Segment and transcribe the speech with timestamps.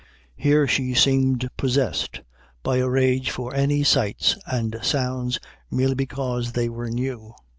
[0.35, 2.21] Here she seemed possessed
[2.63, 5.37] by a rage for any sights and sounds
[5.69, 7.35] merely because they were new.